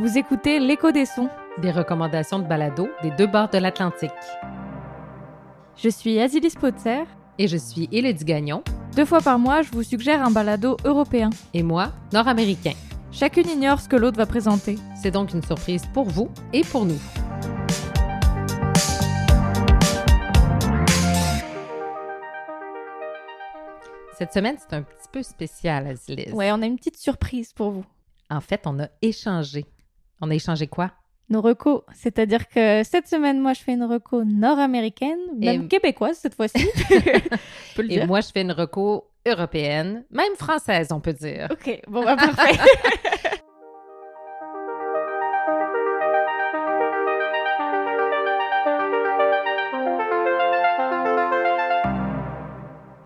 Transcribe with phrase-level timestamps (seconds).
[0.00, 1.28] Vous écoutez L'écho des sons.
[1.58, 4.10] Des recommandations de balado des deux bords de l'Atlantique.
[5.76, 7.04] Je suis Azilis Potser.
[7.36, 8.62] Et je suis Élodie Gagnon.
[8.96, 11.28] Deux fois par mois, je vous suggère un balado européen.
[11.52, 12.72] Et moi, nord-américain.
[13.12, 14.78] Chacune ignore ce que l'autre va présenter.
[14.94, 16.98] C'est donc une surprise pour vous et pour nous.
[24.16, 26.32] Cette semaine, c'est un petit peu spécial, Azilis.
[26.32, 27.84] Ouais, on a une petite surprise pour vous.
[28.30, 29.66] En fait, on a échangé.
[30.20, 30.90] On a échangé quoi?
[31.28, 31.82] Nos recos.
[31.94, 36.58] C'est-à-dire que cette semaine, moi, je fais une reco nord-américaine, même Et- québécoise cette fois-ci.
[37.78, 38.06] Et dire.
[38.06, 41.48] moi, je fais une reco européenne, même française, on peut dire.
[41.50, 42.58] Ok, bon, bah, parfait.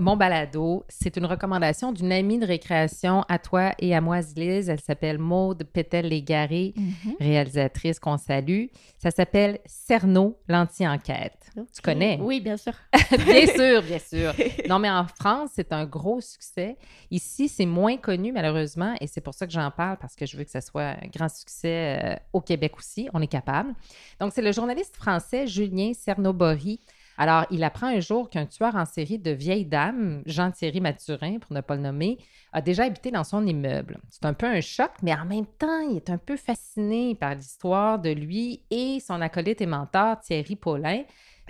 [0.04, 4.68] Mon balado, c'est une recommandation d'une amie de récréation à toi et à moi, Zilis.
[4.68, 7.14] Elle s'appelle Maude Pétel-Légaré, Mhm.
[7.20, 8.66] réalisatrice qu'on salue.
[8.98, 11.38] Ça s'appelle Cerno, l'anti-enquête.
[11.74, 12.18] Tu connais?
[12.20, 12.74] Oui, bien sûr.
[13.24, 14.34] bien sûr, bien sûr.
[14.68, 16.76] Non, mais en France, c'est un gros succès.
[17.10, 20.36] Ici, c'est moins connu, malheureusement, et c'est pour ça que j'en parle, parce que je
[20.36, 23.08] veux que ça soit un grand succès euh, au Québec aussi.
[23.14, 23.72] On est capable.
[24.20, 26.78] Donc, c'est le journaliste français Julien Cernobori.
[27.16, 31.52] Alors, il apprend un jour qu'un tueur en série de vieilles dames, Jean-Thierry Mathurin, pour
[31.52, 32.18] ne pas le nommer,
[32.52, 33.98] a déjà habité dans son immeuble.
[34.10, 37.34] C'est un peu un choc, mais en même temps, il est un peu fasciné par
[37.34, 41.02] l'histoire de lui et son acolyte et mentor, Thierry Paulin.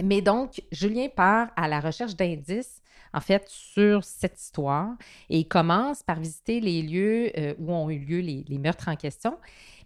[0.02, 4.94] Mais donc, Julien part à la recherche d'indices, en fait, sur cette histoire
[5.30, 8.88] et il commence par visiter les lieux euh, où ont eu lieu les, les meurtres
[8.88, 9.38] en question.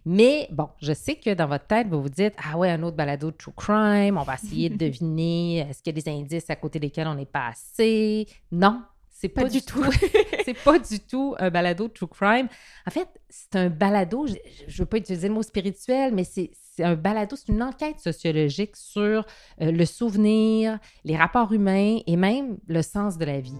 [0.05, 2.95] Mais bon, je sais que dans votre tête, vous vous dites Ah ouais, un autre
[2.95, 6.49] balado de true crime, on va essayer de deviner est-ce qu'il y a des indices
[6.49, 8.27] à côté desquels on n'est pas assez.
[8.51, 9.83] Non, c'est pas, Pas du tout.
[10.45, 12.47] c'est pas du tout un balado de true crime.
[12.87, 14.35] En fait, c'est un balado, je,
[14.67, 17.99] je veux pas utiliser le mot spirituel, mais c'est c'est un balado, c'est une enquête
[17.99, 19.25] sociologique sur
[19.61, 23.57] euh, le souvenir, les rapports humains et même le sens de la vie.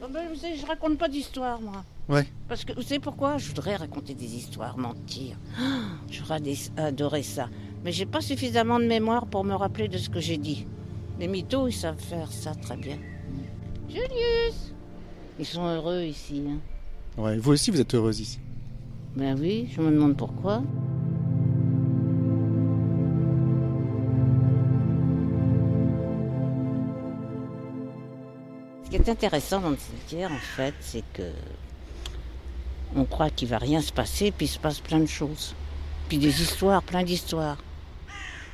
[0.00, 1.84] Oh ben, vous savez, je raconte pas d'histoire, moi.
[2.08, 2.24] Ouais.
[2.48, 3.38] Parce que vous savez pourquoi?
[3.38, 5.36] Je voudrais raconter des histoires, mentir.
[5.58, 5.80] Ah,
[6.12, 6.40] J'aurais
[6.76, 7.48] adoré ça.
[7.82, 10.68] Mais j'ai pas suffisamment de mémoire pour me rappeler de ce que j'ai dit.
[11.18, 12.98] Les mythos, ils savent faire ça très bien.
[13.88, 14.72] Julius
[15.40, 16.44] Ils sont heureux ici.
[16.48, 17.20] Hein.
[17.20, 18.38] Ouais, vous aussi, vous êtes heureuse ici.
[19.16, 20.62] Ben oui, je me demande pourquoi.
[28.92, 31.22] Qui est intéressant dans le cimetière, en fait, c'est que
[32.94, 35.54] on croit qu'il va rien se passer, puis il se passe plein de choses.
[36.10, 37.56] Puis des histoires, plein d'histoires.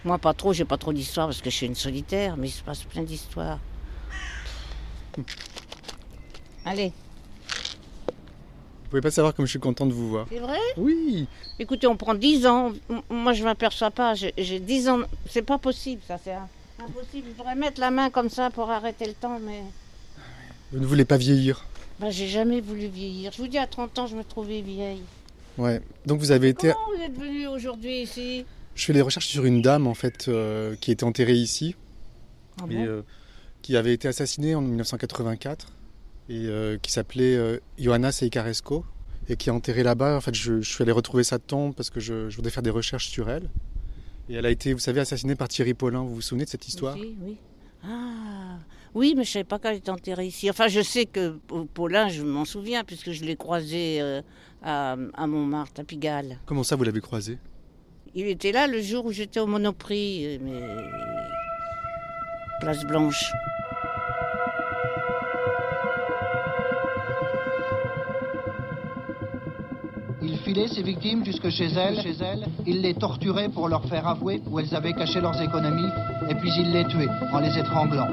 [0.05, 2.53] Moi, pas trop, j'ai pas trop d'histoires parce que je suis une solitaire, mais il
[2.53, 3.59] se passe plein d'histoires.
[6.65, 6.93] Allez,
[8.85, 10.27] Vous pouvez pas savoir comme je suis content de vous voir.
[10.31, 10.61] c'est vrai?
[10.77, 11.27] Oui
[11.59, 12.73] Écoutez, on prend 10 ans.
[13.11, 14.15] Moi, je m'aperçois pas.
[14.15, 15.01] J'ai j'ai 10 ans.
[15.29, 16.17] C'est pas possible, ça.
[16.23, 16.35] C'est
[16.81, 17.27] impossible.
[17.31, 19.65] Je pourrais mettre la main comme ça pour arrêter le temps, mais.
[20.73, 21.65] Vous ne voulez pas vieillir.
[22.01, 23.33] Ben, j'ai jamais voulu vieillir.
[23.33, 25.03] Je vous dis, à 30 ans, je me trouvais vieille.
[25.57, 25.81] Ouais.
[26.07, 26.73] Donc vous avez été.
[26.73, 28.45] Comment vous êtes venu aujourd'hui ici?
[28.77, 31.75] Je fais des recherches sur une dame en fait euh, qui était enterrée ici
[32.61, 32.85] Ah et bon?
[32.87, 33.03] euh,
[33.61, 35.73] qui avait été assassinée en 1984
[36.29, 38.85] et euh, qui s'appelait Johanna Seicaresco
[39.29, 40.17] et qui est enterrée là-bas.
[40.17, 42.63] En fait, je, je suis allé retrouver sa tombe parce que je, je voulais faire
[42.63, 43.51] des recherches sur elle.
[44.29, 46.03] Et elle a été, vous savez, assassinée par Thierry Paulin.
[46.03, 46.95] Vous vous souvenez de cette histoire?
[46.97, 47.37] Oui, oui.
[47.83, 48.59] Ah,
[48.95, 50.49] oui, mais je savais pas qu'elle était enterrée ici.
[50.51, 51.39] Enfin, je sais que
[51.75, 54.23] Paulin, je m'en souviens, puisque je l'ai croisé euh,
[54.63, 56.39] à, à Montmartre, à Pigalle.
[56.47, 57.39] Comment ça, vous l'avez croisée
[58.15, 60.61] Il était là le jour où j'étais au Monoprix, euh, mais.
[62.61, 63.33] Place Blanche.
[70.21, 72.47] Il filait ses victimes jusque chez elles, chez elles.
[72.67, 75.91] Il les torturait pour leur faire avouer où elles avaient caché leurs économies,
[76.29, 78.09] et puis il les tuait en les étranglant.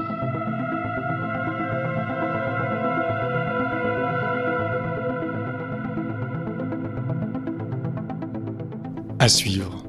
[9.26, 9.82] À suivre.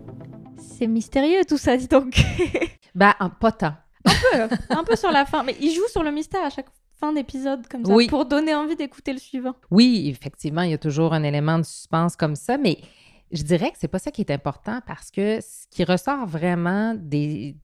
[0.57, 2.15] C'est mystérieux tout ça, dis donc.
[2.95, 3.75] Ben, en- pas tant.
[4.03, 5.43] un, peu, un peu sur la fin.
[5.43, 6.65] Mais il joue sur le mystère à chaque
[6.99, 8.07] fin d'épisode, comme ça, Oui.
[8.07, 9.53] pour donner envie d'écouter le suivant.
[9.69, 12.79] Oui, effectivement, il y a toujours un élément de suspense comme ça, mais
[13.31, 16.95] je dirais que c'est pas ça qui est important parce que ce qui ressort vraiment
[16.97, 17.55] des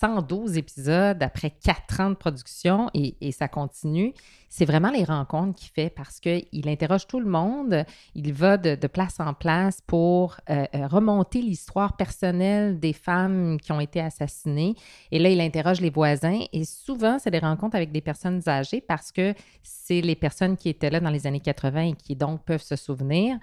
[0.00, 4.12] 112 épisodes après quatre ans de production et, ça continue,
[4.48, 7.84] c'est vraiment les rencontres qu'il fait parce qu'il interroge tout le monde,
[8.14, 13.58] il va de, de place en place pour euh, euh, remonter l'histoire personnelle des femmes
[13.60, 14.74] qui ont été assassinées.
[15.12, 18.80] Et là, il interroge les voisins et souvent, c'est des rencontres avec des personnes âgées
[18.80, 22.42] parce que c'est les personnes qui étaient là dans les années 80 et qui donc
[22.44, 23.38] peuvent se souvenir.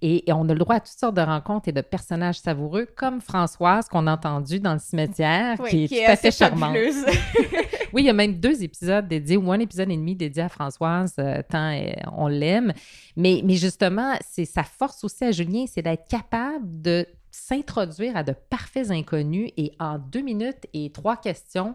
[0.00, 3.20] Et, on a le droit à toutes sortes de rencontres et de personnages savoureux, comme
[3.20, 6.76] Françoise qu'on a entendu dans le cimetière, qui, est tout à fait charmante.
[7.92, 10.48] oui, il y a même deux épisodes dédiés, ou un épisode et demi dédié à
[10.48, 12.72] Françoise, euh, tant euh, on l'aime.
[13.16, 17.06] Mais, mais justement, c'est sa force aussi à Julien, c'est d'être capable de
[17.38, 21.74] s'introduire à de parfaits inconnus et en deux minutes et trois questions,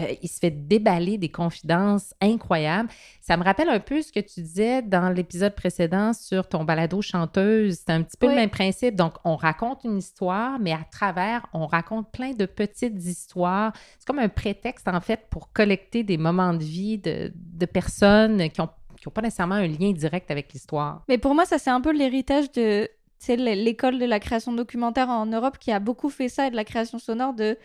[0.00, 2.88] euh, il se fait déballer des confidences incroyables.
[3.20, 7.00] Ça me rappelle un peu ce que tu disais dans l'épisode précédent sur ton balado
[7.00, 7.78] chanteuse.
[7.78, 8.96] C'est un petit peu le même principe.
[8.96, 13.72] Donc, on raconte une histoire, mais à travers, on raconte plein de petites histoires.
[13.98, 18.50] C'est comme un prétexte, en fait, pour collecter des moments de vie de, de personnes
[18.50, 21.02] qui ont qui n'ont pas nécessairement un lien direct avec l'histoire.
[21.08, 22.88] Mais pour moi, ça, c'est un peu l'héritage de
[23.24, 26.56] c'est l'école de la création documentaire en Europe qui a beaucoup fait ça et de
[26.56, 27.56] la création sonore de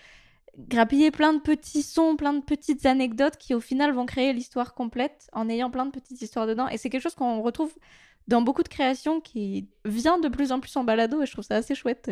[0.57, 4.73] grappiller plein de petits sons, plein de petites anecdotes qui au final vont créer l'histoire
[4.73, 6.67] complète en ayant plein de petites histoires dedans.
[6.67, 7.73] Et c'est quelque chose qu'on retrouve
[8.27, 11.45] dans beaucoup de créations qui vient de plus en plus en balado et je trouve
[11.45, 12.11] ça assez chouette.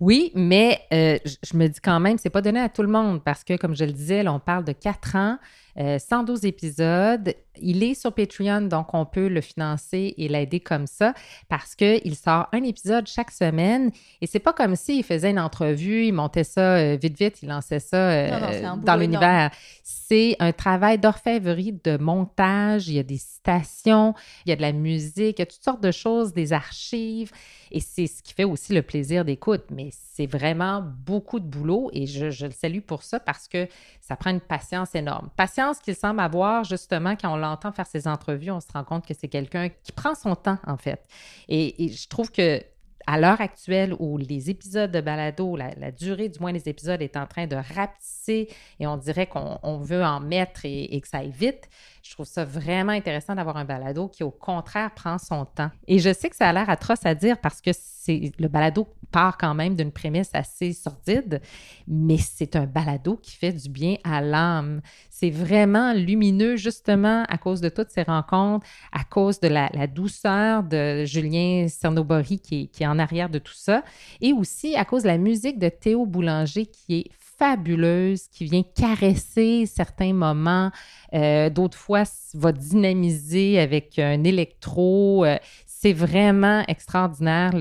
[0.00, 3.22] Oui, mais euh, je me dis quand même, c'est pas donné à tout le monde
[3.22, 5.38] parce que, comme je le disais, là, on parle de quatre ans,
[5.76, 7.34] 112 euh, épisodes.
[7.58, 11.14] Il est sur Patreon, donc on peut le financer et l'aider comme ça
[11.48, 13.90] parce qu'il sort un épisode chaque semaine
[14.20, 17.48] et c'est pas comme s'il faisait une entrevue, il montait ça euh, vite, vite, il
[17.48, 19.50] lançait ça dans l'univers.
[19.82, 24.14] C'est un travail d'orfèvrerie, de montage, il y a des citations,
[24.44, 27.32] il y a de la musique, il y a toutes sortes de choses, des archives.
[27.70, 29.64] Et c'est ce qui fait aussi le plaisir d'écoute.
[29.70, 33.68] Mais c'est vraiment beaucoup de boulot et je, le salue pour ça parce que
[34.00, 35.28] ça prend une patience énorme.
[35.36, 39.06] Patience qu'il semble avoir justement quand on l'entend faire ses entrevues, on se rend compte
[39.06, 41.06] que c'est quelqu'un qui prend son temps en fait.
[41.48, 42.62] et je trouve que
[43.06, 47.16] à l'heure actuelle où les épisodes de balado, la, durée du moins des épisodes est
[47.16, 48.48] en train de rapetisser
[48.80, 51.68] et on dirait qu'on veut en mettre et, que ça aille vite,
[52.06, 55.70] je trouve ça vraiment intéressant d'avoir un balado qui, au contraire, prend son temps.
[55.88, 58.86] Et je sais que ça a l'air atroce à dire parce que c'est le balado
[59.10, 61.40] part quand même d'une prémisse assez sordide,
[61.88, 64.80] mais c'est un balado qui fait du bien à l'âme.
[65.10, 70.62] C'est vraiment lumineux, justement, à cause de toutes ces rencontres, à cause de la, douceur
[70.62, 73.82] de Julien Cernobori qui, qui est en arrière de tout ça,
[74.20, 78.62] et aussi à cause de la musique de Théo Boulanger qui est fabuleuse qui vient
[78.62, 80.70] caresser certains moments,
[81.14, 82.04] euh, d'autres fois
[82.34, 85.24] va dynamiser avec un électro.
[85.24, 87.52] Euh, c'est vraiment extraordinaire,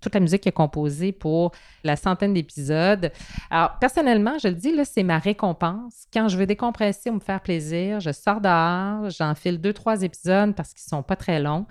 [0.00, 1.52] toute la musique qui est composée pour
[1.84, 3.12] la centaine d'épisodes.
[3.50, 6.06] Alors, personnellement, je le dis, là, c'est ma récompense.
[6.12, 10.54] Quand je veux décompresser ou me faire plaisir, je sors dehors, j'enfile deux, trois épisodes
[10.54, 11.66] parce qu'ils sont pas très longs.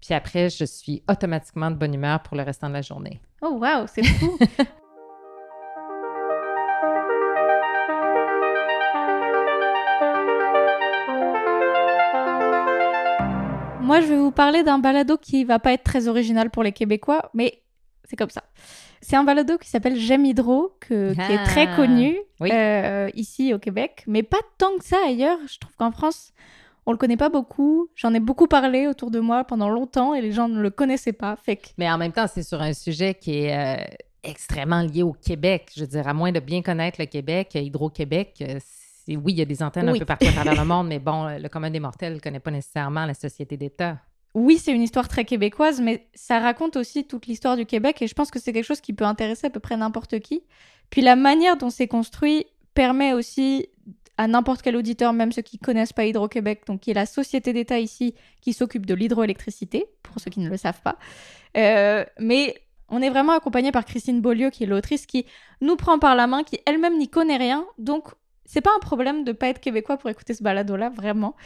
[0.00, 3.20] Puis après, je suis automatiquement de bonne humeur pour le restant de la journée.
[3.42, 4.38] Oh, wow, c'est fou!
[13.88, 16.72] Moi, je vais vous parler d'un balado qui va pas être très original pour les
[16.72, 17.62] Québécois, mais
[18.04, 18.42] c'est comme ça.
[19.00, 21.74] C'est un balado qui s'appelle J'aime Hydro, qui est très ah.
[21.74, 25.38] connu euh, ici au Québec, mais pas tant que ça ailleurs.
[25.50, 26.34] Je trouve qu'en France,
[26.84, 27.88] on le connaît pas beaucoup.
[27.94, 31.14] J'en ai beaucoup parlé autour de moi pendant longtemps et les gens ne le connaissaient
[31.14, 31.36] pas.
[31.42, 33.82] Fait Mais en même temps, c'est sur un sujet qui est euh,
[34.22, 35.70] extrêmement lié au Québec.
[35.74, 38.58] Je veux dire, à moins de bien connaître le Québec, Hydro-Québec, euh,
[39.16, 41.38] oui, il y a des antennes un peu partout à travers le monde, mais bon,
[41.38, 43.98] le commun des mortels ne connaît pas nécessairement la société d'État.
[44.34, 48.06] Oui, c'est une histoire très québécoise, mais ça raconte aussi toute l'histoire du Québec et
[48.06, 50.42] je pense que c'est quelque chose qui peut intéresser à peu près n'importe qui.
[50.90, 53.68] Puis la manière dont c'est construit permet aussi
[54.18, 57.52] à n'importe quel auditeur, même ceux qui connaissent pas Hydro-Québec, donc qui est la société
[57.52, 60.98] d'État ici qui s'occupe de l'hydroélectricité, pour ceux qui ne le savent pas.
[61.56, 62.54] Euh, mais
[62.88, 65.24] on est vraiment accompagné par Christine Beaulieu, qui est l'autrice, qui
[65.60, 68.08] nous prend par la main, qui elle-même n'y connaît rien, donc
[68.48, 71.36] c'est pas un problème de pas être québécois pour écouter ce balado-là, vraiment.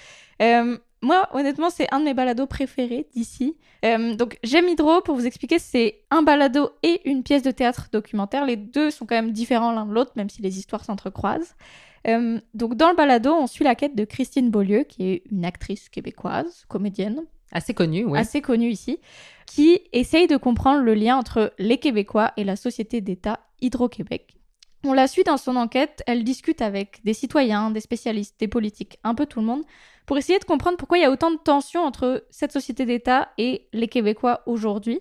[0.41, 3.57] Euh, moi, honnêtement, c'est un de mes balados préférés d'ici.
[3.85, 7.89] Euh, donc, j'aime Hydro, pour vous expliquer, c'est un balado et une pièce de théâtre
[7.93, 8.47] documentaire.
[8.47, 11.57] Les deux sont quand même différents l'un de l'autre, même si les histoires s'entrecroisent.
[12.07, 15.45] Euh, donc, dans le balado, on suit la quête de Christine Beaulieu, qui est une
[15.45, 17.23] actrice québécoise, comédienne.
[17.51, 18.17] Assez connue, oui.
[18.17, 19.01] Assez connue ici,
[19.47, 24.37] qui essaye de comprendre le lien entre les Québécois et la société d'État Hydro-Québec.
[24.85, 28.99] On la suit dans son enquête, elle discute avec des citoyens, des spécialistes, des politiques,
[29.05, 29.63] un peu tout le monde,
[30.07, 33.29] pour essayer de comprendre pourquoi il y a autant de tensions entre cette société d'État
[33.39, 35.01] et les Québécois aujourd'hui.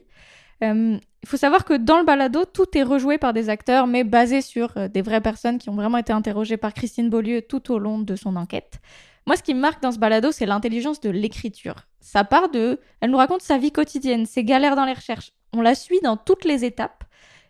[0.63, 4.03] Euh, il faut savoir que dans le balado, tout est rejoué par des acteurs, mais
[4.03, 7.71] basé sur euh, des vraies personnes qui ont vraiment été interrogées par Christine Beaulieu tout
[7.71, 8.79] au long de son enquête.
[9.25, 11.88] Moi, ce qui me marque dans ce balado, c'est l'intelligence de l'écriture.
[12.00, 12.79] Ça part de...
[13.01, 15.33] Elle nous raconte sa vie quotidienne, ses galères dans les recherches.
[15.53, 17.00] On la suit dans toutes les étapes.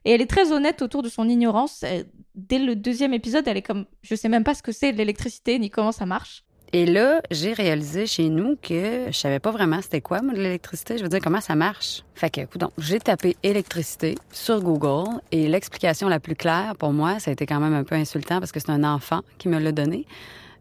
[0.05, 1.85] Et elle est très honnête autour de son ignorance.
[2.35, 5.59] Dès le deuxième épisode, elle est comme, je sais même pas ce que c'est l'électricité
[5.59, 6.43] ni comment ça marche.
[6.73, 10.39] Et là, j'ai réalisé chez nous que je savais pas vraiment c'était quoi, moi, de
[10.39, 10.97] l'électricité.
[10.97, 12.03] Je veux dire, comment ça marche?
[12.15, 17.19] Fait que, écoute, j'ai tapé électricité sur Google et l'explication la plus claire pour moi,
[17.19, 19.59] ça a été quand même un peu insultant parce que c'est un enfant qui me
[19.59, 20.05] l'a donné,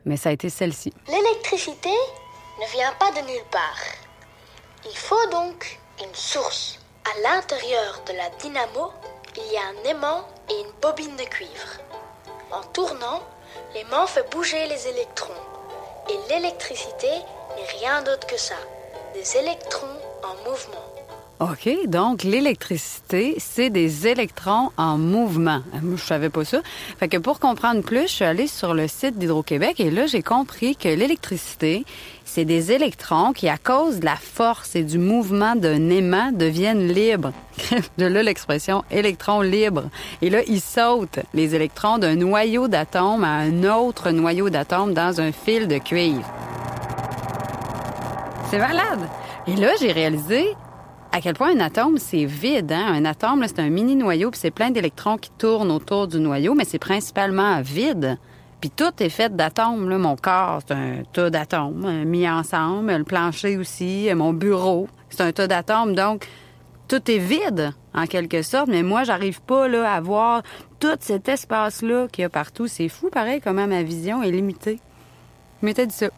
[0.04, 0.92] mais ça a été celle-ci.
[1.06, 3.80] L'électricité ne vient pas de nulle part.
[4.84, 6.80] Il faut donc une source.
[7.04, 8.90] À l'intérieur de la dynamo,
[9.36, 11.78] il y a un aimant et une bobine de cuivre.
[12.50, 13.22] En tournant,
[13.74, 15.32] l'aimant fait bouger les électrons.
[16.08, 17.10] Et l'électricité
[17.56, 18.56] n'est rien d'autre que ça,
[19.14, 20.99] des électrons en mouvement.
[21.40, 25.62] OK, donc l'électricité, c'est des électrons en mouvement.
[25.74, 26.60] Euh, je savais pas ça.
[26.98, 30.22] Fait que pour comprendre plus, je suis allée sur le site d'Hydro-Québec et là, j'ai
[30.22, 31.86] compris que l'électricité,
[32.26, 36.88] c'est des électrons qui, à cause de la force et du mouvement d'un aimant, deviennent
[36.88, 37.32] libres.
[37.96, 39.84] De là l'expression électron libre.
[40.20, 45.22] Et là, ils sautent les électrons d'un noyau d'atome à un autre noyau d'atome dans
[45.22, 46.30] un fil de cuivre.
[48.50, 49.08] C'est malade.
[49.46, 50.54] Et là, j'ai réalisé
[51.12, 52.72] à quel point un atome, c'est vide.
[52.72, 52.86] Hein?
[52.94, 56.54] Un atome, c'est un mini noyau, puis c'est plein d'électrons qui tournent autour du noyau,
[56.54, 58.18] mais c'est principalement vide.
[58.60, 59.96] Puis tout est fait d'atomes.
[59.96, 62.94] Mon corps, c'est un tas d'atomes euh, mis ensemble.
[62.94, 65.94] Le plancher aussi, mon bureau, c'est un tas d'atomes.
[65.94, 66.28] Donc,
[66.86, 68.68] tout est vide, en quelque sorte.
[68.68, 70.42] Mais moi, j'arrive pas là, à voir
[70.78, 72.66] tout cet espace-là qu'il y a partout.
[72.66, 74.78] C'est fou, pareil, comment ma vision est limitée.
[75.60, 76.08] Je m'étais dit ça.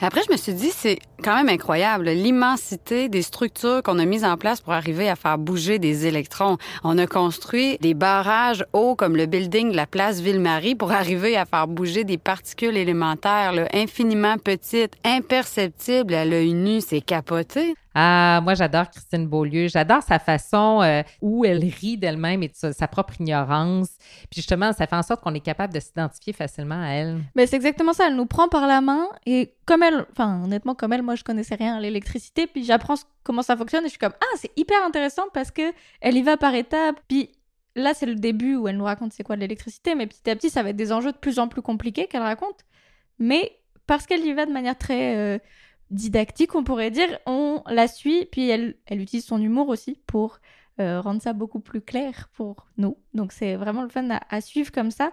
[0.00, 4.24] Après, je me suis dit, c'est quand même incroyable, l'immensité des structures qu'on a mises
[4.24, 6.56] en place pour arriver à faire bouger des électrons.
[6.84, 11.36] On a construit des barrages hauts comme le building de la place Ville-Marie pour arriver
[11.36, 16.80] à faire bouger des particules élémentaires là, infiniment petites, imperceptibles à l'œil nu.
[16.80, 17.74] C'est capoté.
[17.94, 19.66] Ah, moi, j'adore Christine Beaulieu.
[19.68, 23.88] J'adore sa façon euh, où elle rit d'elle-même et de sa, sa propre ignorance.
[24.30, 27.20] Puis justement, ça fait en sorte qu'on est capable de s'identifier facilement à elle.
[27.34, 30.74] Mais c'est exactement ça, elle nous prend par la main et comme elle, enfin honnêtement
[30.74, 33.90] comme elle, moi je connaissais rien à l'électricité, puis j'apprends comment ça fonctionne et je
[33.90, 37.30] suis comme ah c'est hyper intéressant parce que elle y va par étapes, puis
[37.74, 40.50] là c'est le début où elle nous raconte c'est quoi l'électricité, mais petit à petit
[40.50, 42.64] ça va être des enjeux de plus en plus compliqués qu'elle raconte,
[43.18, 45.38] mais parce qu'elle y va de manière très euh,
[45.90, 50.38] didactique on pourrait dire, on la suit, puis elle, elle utilise son humour aussi pour
[50.80, 54.70] euh, rendre ça beaucoup plus clair pour nous, donc c'est vraiment le fun à suivre
[54.70, 55.10] comme ça.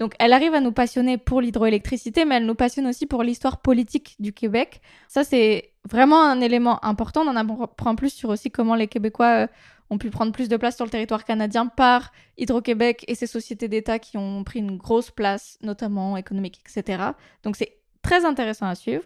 [0.00, 3.60] Donc, elle arrive à nous passionner pour l'hydroélectricité, mais elle nous passionne aussi pour l'histoire
[3.60, 4.80] politique du Québec.
[5.08, 7.20] Ça, c'est vraiment un élément important.
[7.20, 9.46] On en apprend plus sur aussi comment les Québécois euh,
[9.90, 13.68] ont pu prendre plus de place sur le territoire canadien par Hydro-Québec et ses sociétés
[13.68, 17.02] d'État qui ont pris une grosse place, notamment économique, etc.
[17.42, 19.04] Donc, c'est très intéressant à suivre.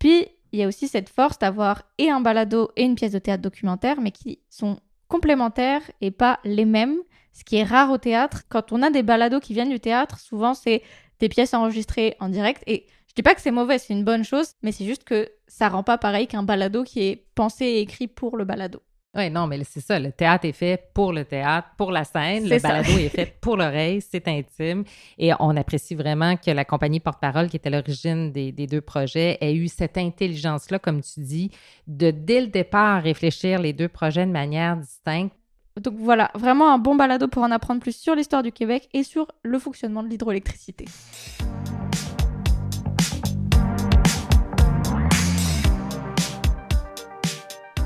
[0.00, 3.20] Puis, il y a aussi cette force d'avoir et un balado et une pièce de
[3.20, 6.96] théâtre documentaire, mais qui sont complémentaires et pas les mêmes
[7.36, 8.44] ce qui est rare au théâtre.
[8.48, 10.82] Quand on a des balados qui viennent du théâtre, souvent c'est
[11.20, 12.62] des pièces enregistrées en direct.
[12.66, 15.28] Et je dis pas que c'est mauvais, c'est une bonne chose, mais c'est juste que
[15.46, 18.80] ça rend pas pareil qu'un balado qui est pensé et écrit pour le balado.
[19.14, 19.98] Oui, non, mais c'est ça.
[19.98, 22.48] Le théâtre est fait pour le théâtre, pour la scène.
[22.48, 22.68] Le ça.
[22.68, 24.84] balado est fait pour l'oreille, c'est intime.
[25.18, 28.82] Et on apprécie vraiment que la compagnie Porte-Parole, qui est à l'origine des, des deux
[28.82, 31.50] projets, ait eu cette intelligence-là, comme tu dis,
[31.86, 35.32] de dès le départ réfléchir les deux projets de manière distincte.
[35.80, 39.02] Donc voilà, vraiment un bon balado pour en apprendre plus sur l'histoire du Québec et
[39.02, 40.86] sur le fonctionnement de l'hydroélectricité.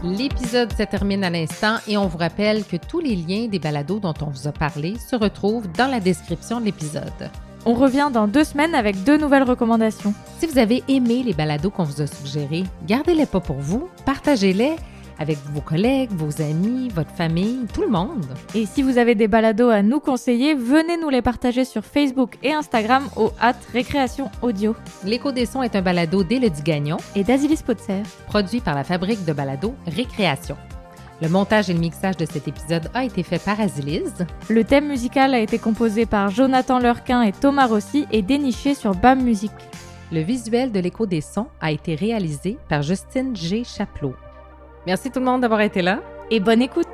[0.02, 3.98] L'épisode se termine à l'instant et on vous rappelle que tous les liens des balados
[3.98, 7.30] dont on vous a parlé se retrouvent dans la description de l'épisode.
[7.66, 10.14] On revient dans deux semaines avec deux nouvelles recommandations.
[10.38, 14.76] Si vous avez aimé les balados qu'on vous a suggérés, gardez-les pas pour vous, partagez-les
[15.20, 18.26] avec vos collègues, vos amis, votre famille, tout le monde.
[18.54, 22.38] Et si vous avez des balados à nous conseiller, venez nous les partager sur Facebook
[22.42, 24.74] et Instagram au at Récréation Audio.
[25.04, 28.02] L'écho des sons est un balado d'Élodie Gagnon, Et d'Azilis Potser.
[28.26, 30.56] produit par la fabrique de balados Récréation.
[31.20, 34.26] Le montage et le mixage de cet épisode a été fait par Azilise.
[34.48, 38.94] Le thème musical a été composé par Jonathan Lurquin et Thomas Rossi et déniché sur
[38.94, 39.52] BAM Music.
[40.12, 43.64] Le visuel de l'écho des sons a été réalisé par Justine G.
[43.64, 44.14] Chaplot.
[44.86, 46.00] Merci tout le monde d'avoir été là.
[46.30, 46.88] Et bonne écoute